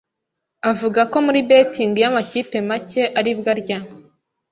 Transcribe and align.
Avuga 0.71 1.01
ko 1.11 1.17
muri 1.25 1.39
Betting 1.49 1.91
y’amakipe 2.01 2.57
make 2.69 3.03
aribwo 3.19 3.47
arya 3.53 3.77